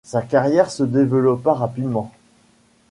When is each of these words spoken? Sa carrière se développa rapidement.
Sa 0.03 0.23
carrière 0.23 0.71
se 0.71 0.81
développa 0.81 1.53
rapidement. 1.53 2.09